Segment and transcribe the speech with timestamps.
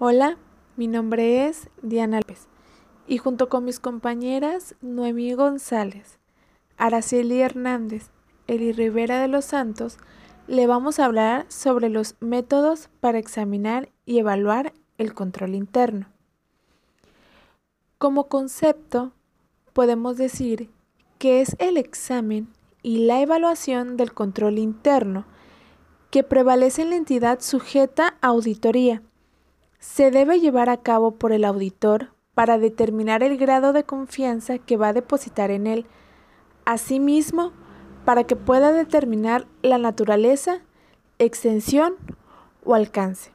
[0.00, 0.36] Hola,
[0.76, 2.46] mi nombre es Diana López
[3.08, 6.20] y junto con mis compañeras Noemí González,
[6.76, 8.12] Araceli Hernández,
[8.46, 9.98] Eli Rivera de los Santos,
[10.46, 16.06] le vamos a hablar sobre los métodos para examinar y evaluar el control interno.
[17.98, 19.10] Como concepto,
[19.72, 20.70] podemos decir
[21.18, 22.46] que es el examen
[22.84, 25.24] y la evaluación del control interno
[26.12, 29.02] que prevalece en la entidad sujeta a auditoría
[29.78, 34.76] se debe llevar a cabo por el auditor para determinar el grado de confianza que
[34.76, 35.86] va a depositar en él.
[36.64, 37.52] Asimismo,
[38.04, 40.60] para que pueda determinar la naturaleza,
[41.18, 41.96] extensión
[42.64, 43.32] o alcance.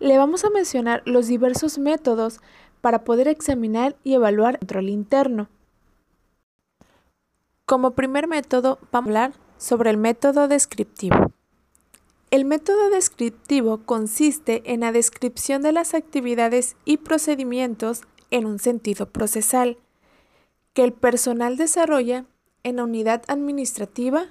[0.00, 2.40] Le vamos a mencionar los diversos métodos
[2.80, 5.48] para poder examinar y evaluar el control interno.
[7.66, 11.27] Como primer método, vamos a hablar sobre el método descriptivo.
[12.30, 19.08] El método descriptivo consiste en la descripción de las actividades y procedimientos en un sentido
[19.08, 19.78] procesal
[20.74, 22.26] que el personal desarrolla
[22.64, 24.26] en la unidad administrativa,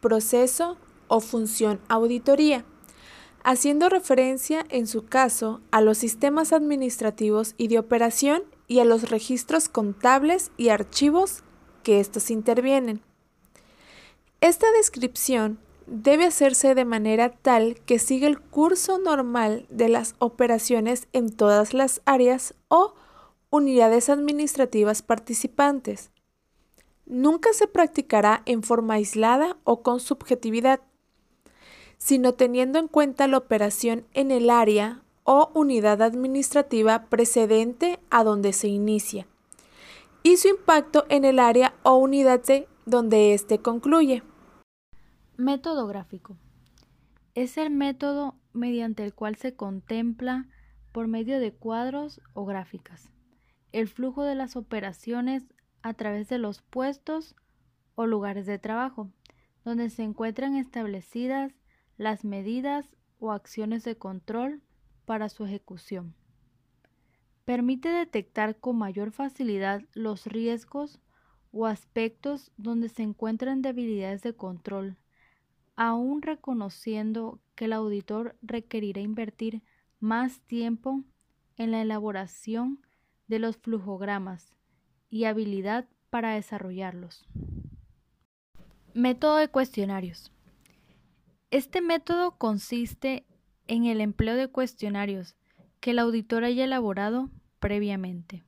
[0.00, 2.64] proceso o función auditoría,
[3.42, 9.10] haciendo referencia en su caso a los sistemas administrativos y de operación y a los
[9.10, 11.42] registros contables y archivos
[11.82, 13.02] que estos intervienen.
[14.40, 21.08] Esta descripción debe hacerse de manera tal que siga el curso normal de las operaciones
[21.12, 22.94] en todas las áreas o
[23.50, 26.10] unidades administrativas participantes.
[27.06, 30.80] Nunca se practicará en forma aislada o con subjetividad,
[31.98, 38.52] sino teniendo en cuenta la operación en el área o unidad administrativa precedente a donde
[38.52, 39.26] se inicia
[40.24, 42.42] y su impacto en el área o unidad
[42.86, 44.24] donde éste concluye.
[45.36, 46.36] Método gráfico.
[47.34, 50.46] Es el método mediante el cual se contempla,
[50.92, 53.10] por medio de cuadros o gráficas,
[53.72, 55.42] el flujo de las operaciones
[55.82, 57.34] a través de los puestos
[57.96, 59.10] o lugares de trabajo,
[59.64, 61.52] donde se encuentran establecidas
[61.96, 64.62] las medidas o acciones de control
[65.04, 66.14] para su ejecución.
[67.44, 71.00] Permite detectar con mayor facilidad los riesgos
[71.50, 74.96] o aspectos donde se encuentran debilidades de control
[75.76, 79.62] aún reconociendo que el auditor requerirá invertir
[80.00, 81.02] más tiempo
[81.56, 82.80] en la elaboración
[83.26, 84.54] de los flujogramas
[85.08, 87.26] y habilidad para desarrollarlos.
[88.92, 90.30] Método de cuestionarios.
[91.50, 93.24] Este método consiste
[93.66, 95.36] en el empleo de cuestionarios
[95.80, 97.30] que el auditor haya elaborado
[97.60, 98.44] previamente,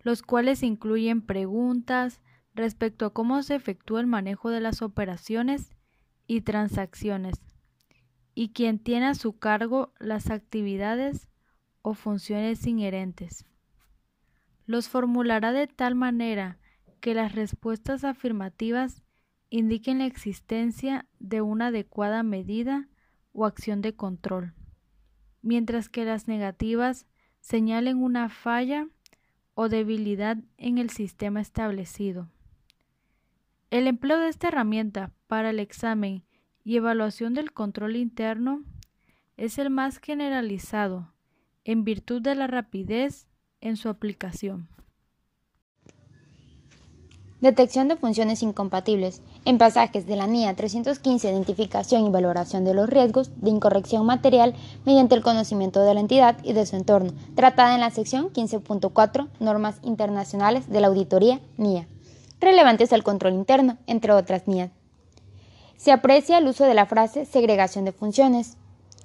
[0.00, 2.20] los cuales incluyen preguntas
[2.54, 5.70] respecto a cómo se efectúa el manejo de las operaciones
[6.28, 7.34] y transacciones,
[8.34, 11.28] y quien tiene a su cargo las actividades
[11.82, 13.46] o funciones inherentes.
[14.66, 16.58] Los formulará de tal manera
[17.00, 19.02] que las respuestas afirmativas
[19.50, 22.88] indiquen la existencia de una adecuada medida
[23.32, 24.52] o acción de control,
[25.40, 27.06] mientras que las negativas
[27.40, 28.88] señalen una falla
[29.54, 32.28] o debilidad en el sistema establecido.
[33.70, 36.24] El empleo de esta herramienta para el examen
[36.64, 38.62] y evaluación del control interno
[39.36, 41.12] es el más generalizado
[41.64, 43.26] en virtud de la rapidez
[43.60, 44.70] en su aplicación.
[47.42, 49.20] Detección de funciones incompatibles.
[49.44, 54.54] En pasajes de la NIA 315, identificación y valoración de los riesgos de incorrección material
[54.86, 59.28] mediante el conocimiento de la entidad y de su entorno, tratada en la sección 15.4,
[59.40, 61.86] Normas Internacionales de la Auditoría NIA
[62.40, 64.70] relevantes al control interno, entre otras NIAD.
[65.76, 68.56] Se aprecia el uso de la frase segregación de funciones.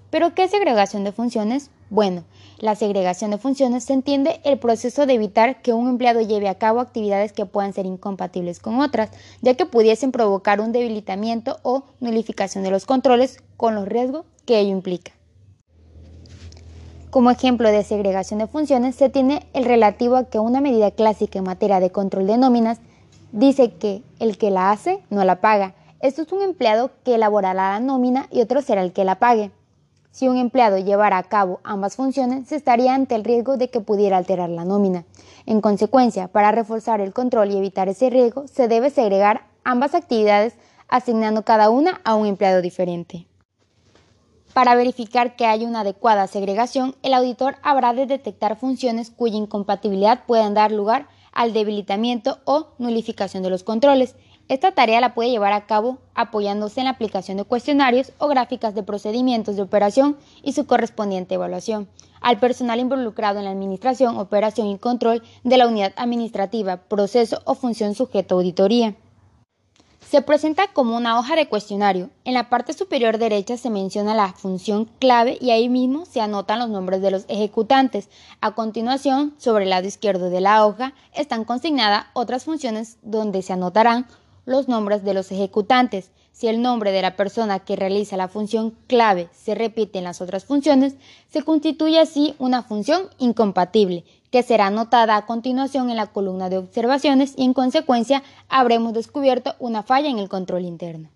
[0.09, 1.69] ¿Pero qué es segregación de funciones?
[1.89, 2.23] Bueno,
[2.59, 6.57] la segregación de funciones se entiende el proceso de evitar que un empleado lleve a
[6.57, 9.11] cabo actividades que puedan ser incompatibles con otras,
[9.41, 14.59] ya que pudiesen provocar un debilitamiento o nulificación de los controles con los riesgos que
[14.59, 15.11] ello implica.
[17.09, 21.37] Como ejemplo de segregación de funciones se tiene el relativo a que una medida clásica
[21.37, 22.79] en materia de control de nóminas
[23.33, 25.73] Dice que el que la hace no la paga.
[26.01, 29.49] Esto es un empleado que elaborará la nómina y otro será el que la pague.
[30.11, 33.81] Si un empleado llevara a cabo ambas funciones, se estaría ante el riesgo de que
[33.81, 35.05] pudiera alterar la nómina.
[35.47, 40.53] En consecuencia, para reforzar el control y evitar ese riesgo, se debe segregar ambas actividades
[40.87, 43.25] asignando cada una a un empleado diferente.
[44.53, 50.23] Para verificar que haya una adecuada segregación, el auditor habrá de detectar funciones cuya incompatibilidad
[50.27, 54.15] puedan dar lugar al debilitamiento o nulificación de los controles.
[54.49, 58.75] Esta tarea la puede llevar a cabo apoyándose en la aplicación de cuestionarios o gráficas
[58.75, 61.87] de procedimientos de operación y su correspondiente evaluación
[62.23, 67.53] al personal involucrado en la administración, operación y control de la unidad administrativa, proceso o
[67.53, 68.95] función sujeto a auditoría.
[70.13, 72.11] Se presenta como una hoja de cuestionario.
[72.23, 76.59] En la parte superior derecha se menciona la función clave y ahí mismo se anotan
[76.59, 78.09] los nombres de los ejecutantes.
[78.39, 83.53] A continuación, sobre el lado izquierdo de la hoja, están consignadas otras funciones donde se
[83.53, 84.05] anotarán
[84.45, 86.11] los nombres de los ejecutantes.
[86.31, 90.21] Si el nombre de la persona que realiza la función clave se repite en las
[90.21, 90.93] otras funciones,
[91.27, 96.57] se constituye así una función incompatible, que será anotada a continuación en la columna de
[96.57, 101.09] observaciones y en consecuencia habremos descubierto una falla en el control interno.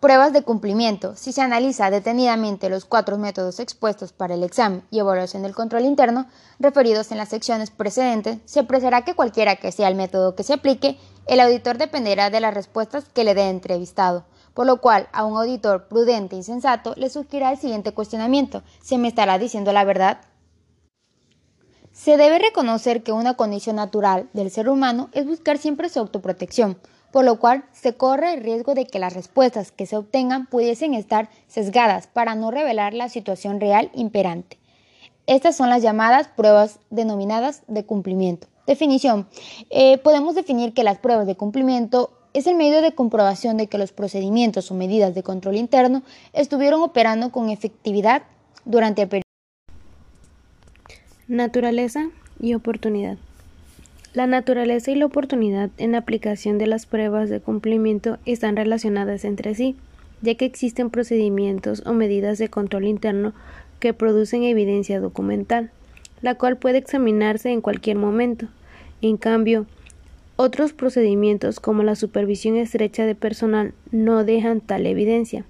[0.00, 1.14] Pruebas de cumplimiento.
[1.14, 5.84] Si se analiza detenidamente los cuatro métodos expuestos para el examen y evaluación del control
[5.84, 6.24] interno,
[6.58, 10.54] referidos en las secciones precedentes, se apreciará que cualquiera que sea el método que se
[10.54, 14.24] aplique, el auditor dependerá de las respuestas que le dé entrevistado,
[14.54, 18.62] por lo cual a un auditor prudente y sensato le surgirá el siguiente cuestionamiento.
[18.80, 20.31] ¿Se me estará diciendo la verdad?
[21.92, 26.78] Se debe reconocer que una condición natural del ser humano es buscar siempre su autoprotección,
[27.12, 30.94] por lo cual se corre el riesgo de que las respuestas que se obtengan pudiesen
[30.94, 34.58] estar sesgadas para no revelar la situación real imperante.
[35.26, 38.48] Estas son las llamadas pruebas denominadas de cumplimiento.
[38.66, 39.28] Definición.
[39.68, 43.76] Eh, podemos definir que las pruebas de cumplimiento es el medio de comprobación de que
[43.76, 46.02] los procedimientos o medidas de control interno
[46.32, 48.22] estuvieron operando con efectividad
[48.64, 49.21] durante el periodo.
[51.32, 53.16] Naturaleza y oportunidad.
[54.12, 59.24] La naturaleza y la oportunidad en la aplicación de las pruebas de cumplimiento están relacionadas
[59.24, 59.74] entre sí,
[60.20, 63.32] ya que existen procedimientos o medidas de control interno
[63.80, 65.70] que producen evidencia documental,
[66.20, 68.48] la cual puede examinarse en cualquier momento.
[69.00, 69.64] En cambio,
[70.36, 75.46] otros procedimientos como la supervisión estrecha de personal no dejan tal evidencia,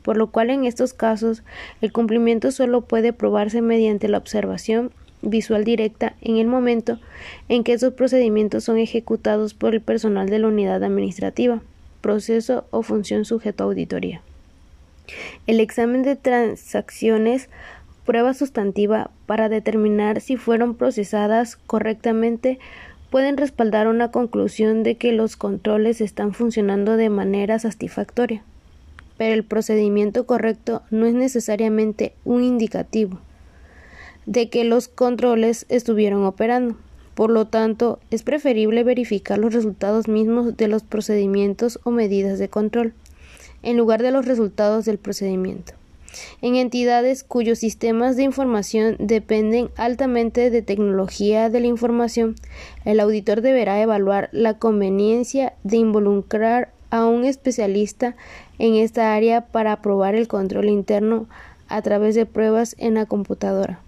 [0.00, 1.42] por lo cual en estos casos
[1.82, 4.90] el cumplimiento solo puede probarse mediante la observación
[5.22, 6.98] visual directa en el momento
[7.48, 11.60] en que esos procedimientos son ejecutados por el personal de la unidad administrativa,
[12.00, 14.20] proceso o función sujeto a auditoría.
[15.46, 17.48] El examen de transacciones
[18.04, 22.58] prueba sustantiva para determinar si fueron procesadas correctamente
[23.10, 28.42] pueden respaldar una conclusión de que los controles están funcionando de manera satisfactoria.
[29.16, 33.18] Pero el procedimiento correcto no es necesariamente un indicativo
[34.28, 36.76] de que los controles estuvieron operando.
[37.14, 42.50] Por lo tanto, es preferible verificar los resultados mismos de los procedimientos o medidas de
[42.50, 42.92] control,
[43.62, 45.72] en lugar de los resultados del procedimiento.
[46.42, 52.36] En entidades cuyos sistemas de información dependen altamente de tecnología de la información,
[52.84, 58.14] el auditor deberá evaluar la conveniencia de involucrar a un especialista
[58.58, 61.26] en esta área para aprobar el control interno
[61.68, 63.80] a través de pruebas en la computadora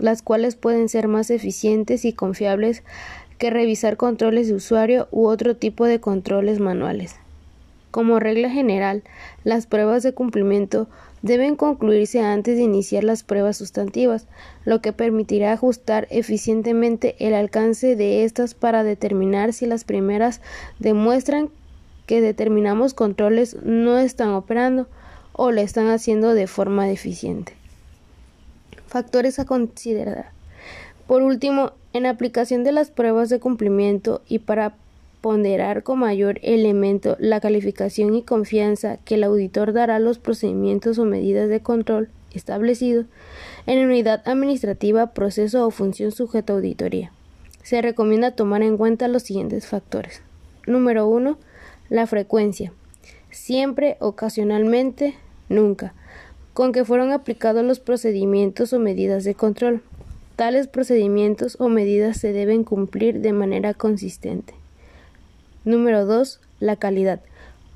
[0.00, 2.82] las cuales pueden ser más eficientes y confiables
[3.38, 7.16] que revisar controles de usuario u otro tipo de controles manuales.
[7.90, 9.02] Como regla general,
[9.44, 10.88] las pruebas de cumplimiento
[11.22, 14.26] deben concluirse antes de iniciar las pruebas sustantivas,
[14.64, 20.40] lo que permitirá ajustar eficientemente el alcance de estas para determinar si las primeras
[20.78, 21.50] demuestran
[22.06, 24.86] que determinados controles no están operando
[25.32, 27.57] o lo están haciendo de forma deficiente.
[28.88, 30.30] Factores a considerar.
[31.06, 34.76] Por último, en aplicación de las pruebas de cumplimiento y para
[35.20, 40.98] ponderar con mayor elemento la calificación y confianza que el auditor dará a los procedimientos
[40.98, 43.04] o medidas de control establecidos
[43.66, 47.12] en unidad administrativa, proceso o función sujeta a auditoría.
[47.62, 50.22] Se recomienda tomar en cuenta los siguientes factores.
[50.66, 51.36] Número 1.
[51.90, 52.72] La frecuencia.
[53.30, 55.14] Siempre, ocasionalmente,
[55.50, 55.92] nunca
[56.58, 59.80] con que fueron aplicados los procedimientos o medidas de control.
[60.34, 64.54] Tales procedimientos o medidas se deben cumplir de manera consistente.
[65.64, 66.40] Número 2.
[66.58, 67.20] La calidad.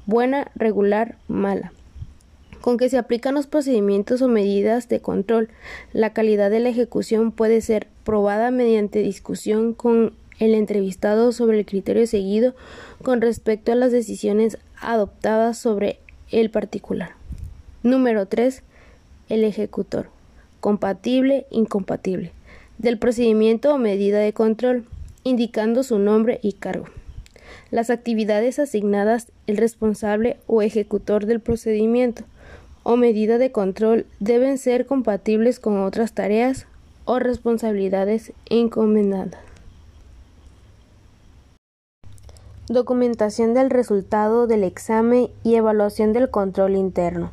[0.07, 1.73] Buena, regular, mala.
[2.61, 5.49] Con que se aplican los procedimientos o medidas de control,
[5.93, 11.67] la calidad de la ejecución puede ser probada mediante discusión con el entrevistado sobre el
[11.67, 12.57] criterio seguido
[13.05, 16.01] con respecto a las decisiones adoptadas sobre
[16.33, 17.13] el particular.
[17.85, 18.65] Número 3
[19.33, 20.09] el ejecutor.
[20.61, 22.33] Compatible, incompatible.
[22.77, 24.85] Del procedimiento o medida de control,
[25.25, 26.85] indicando su nombre y cargo.
[27.71, 32.25] Las actividades asignadas el responsable o ejecutor del procedimiento
[32.83, 36.67] o medida de control deben ser compatibles con otras tareas
[37.07, 39.41] o responsabilidades encomendadas.
[42.69, 47.31] Documentación del resultado del examen y evaluación del control interno.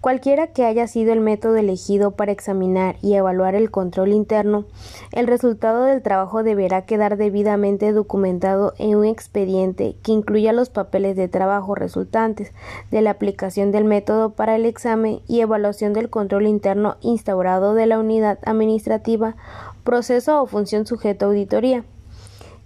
[0.00, 4.66] Cualquiera que haya sido el método elegido para examinar y evaluar el control interno,
[5.10, 11.16] el resultado del trabajo deberá quedar debidamente documentado en un expediente que incluya los papeles
[11.16, 12.52] de trabajo resultantes
[12.90, 17.86] de la aplicación del método para el examen y evaluación del control interno instaurado de
[17.86, 19.34] la unidad administrativa,
[19.82, 21.84] proceso o función sujeto a auditoría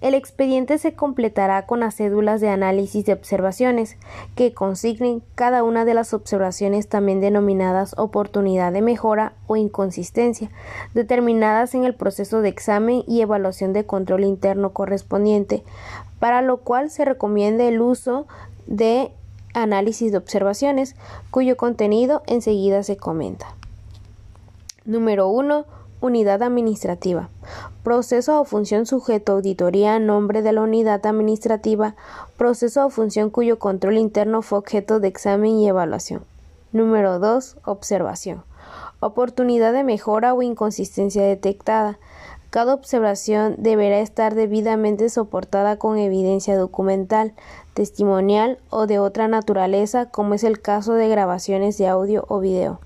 [0.00, 3.96] el expediente se completará con las cédulas de análisis de observaciones,
[4.34, 10.50] que consignen cada una de las observaciones también denominadas oportunidad de mejora o inconsistencia,
[10.94, 15.64] determinadas en el proceso de examen y evaluación de control interno correspondiente,
[16.18, 18.26] para lo cual se recomienda el uso
[18.66, 19.12] de
[19.52, 20.96] análisis de observaciones,
[21.30, 23.54] cuyo contenido enseguida se comenta.
[24.84, 27.28] Número 1 Unidad administrativa.
[27.84, 31.94] Proceso o función sujeto auditoría a nombre de la unidad administrativa.
[32.38, 36.24] Proceso o función cuyo control interno fue objeto de examen y evaluación.
[36.72, 37.58] Número 2.
[37.66, 38.44] Observación.
[39.00, 41.98] Oportunidad de mejora o inconsistencia detectada.
[42.48, 47.34] Cada observación deberá estar debidamente soportada con evidencia documental,
[47.74, 52.80] testimonial o de otra naturaleza, como es el caso de grabaciones de audio o video.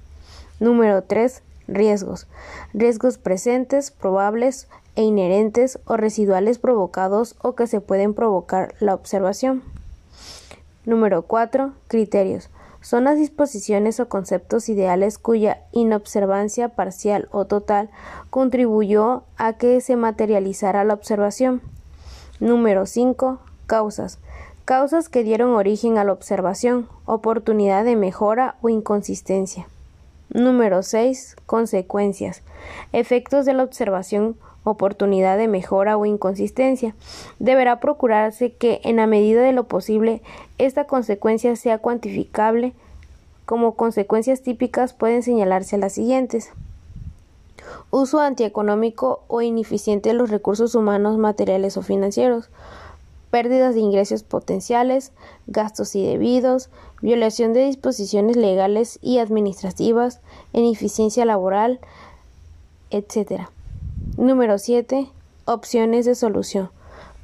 [0.59, 1.43] Número 3.
[1.69, 2.27] Riesgos.
[2.73, 9.63] Riesgos presentes, probables e inherentes o residuales provocados o que se pueden provocar la observación.
[10.85, 11.73] Número 4.
[11.89, 12.51] Criterios.
[12.81, 17.89] Son las disposiciones o conceptos ideales cuya inobservancia parcial o total
[18.29, 21.63] contribuyó a que se materializara la observación.
[22.41, 23.39] Número 5.
[23.67, 24.19] Causas.
[24.67, 29.67] Causas que dieron origen a la observación, oportunidad de mejora o inconsistencia.
[30.35, 31.37] Número 6.
[31.47, 32.43] Consecuencias.
[32.93, 36.97] Efectos de la observación, oportunidad de mejora o inconsistencia.
[37.39, 40.23] Deberá procurarse que, en la medida de lo posible,
[40.59, 42.73] esta consecuencia sea cuantificable.
[43.47, 46.51] Como consecuencias típicas pueden señalarse las siguientes.
[47.93, 52.51] Uso antieconómico o ineficiente de los recursos humanos, materiales o financieros
[53.35, 55.11] pérdidas de ingresos potenciales,
[55.49, 56.71] gastos indebidos,
[57.03, 60.21] violación de disposiciones legales y administrativas,
[60.53, 61.81] ineficiencia laboral,
[62.91, 63.49] etc.
[64.17, 65.09] Número 7.
[65.47, 66.71] Opciones de solución.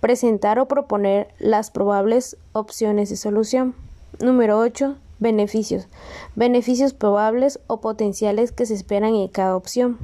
[0.01, 3.77] Presentar o proponer las probables opciones de solución.
[4.19, 4.97] Número 8.
[5.21, 5.87] Beneficios.
[6.35, 9.97] Beneficios probables o potenciales que se esperan en cada opción.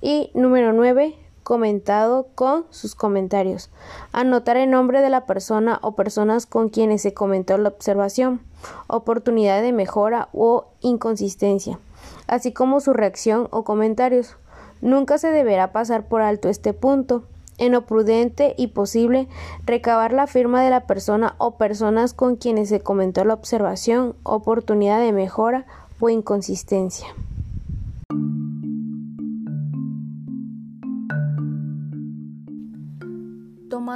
[0.00, 1.14] Y número 9
[1.46, 3.70] comentado con sus comentarios.
[4.10, 8.40] Anotar el nombre de la persona o personas con quienes se comentó la observación,
[8.88, 11.78] oportunidad de mejora o inconsistencia,
[12.26, 14.34] así como su reacción o comentarios.
[14.80, 17.22] Nunca se deberá pasar por alto este punto.
[17.58, 19.28] En lo prudente y posible,
[19.64, 24.98] recabar la firma de la persona o personas con quienes se comentó la observación, oportunidad
[24.98, 25.64] de mejora
[26.00, 27.06] o inconsistencia.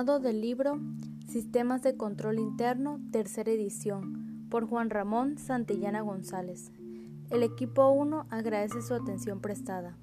[0.01, 0.81] Del libro
[1.29, 6.73] Sistemas de Control Interno, tercera edición, por Juan Ramón Santillana González.
[7.29, 9.99] El equipo 1 agradece su atención prestada.